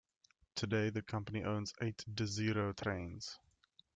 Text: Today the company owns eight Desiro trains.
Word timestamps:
Today 0.55 0.89
the 0.89 1.03
company 1.03 1.43
owns 1.43 1.75
eight 1.79 2.03
Desiro 2.11 2.75
trains. 2.75 3.37